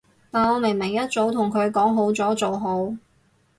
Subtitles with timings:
[0.31, 2.95] 但我明明一早同佢講好咗，做好